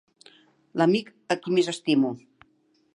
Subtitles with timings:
[0.81, 2.15] L'amic a qui més estimo!